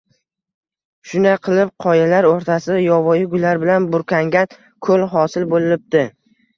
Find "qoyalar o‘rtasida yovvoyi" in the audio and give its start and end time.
1.85-3.29